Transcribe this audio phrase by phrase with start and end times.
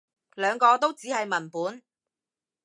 [0.33, 1.83] 兩個都只係文本